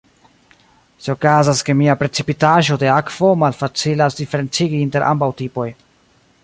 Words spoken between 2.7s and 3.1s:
de